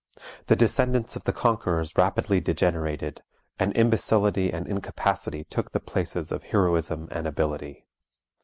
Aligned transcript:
The 0.47 0.55
descendants 0.55 1.15
of 1.15 1.25
the 1.25 1.31
conquerors 1.31 1.95
rapidly 1.95 2.39
degenerated, 2.39 3.21
and 3.59 3.71
imbecility 3.77 4.51
and 4.51 4.67
incapacity 4.67 5.43
took 5.43 5.73
the 5.73 5.79
places 5.79 6.31
of 6.31 6.41
heroism 6.45 7.07
and 7.11 7.27
ability. 7.27 7.85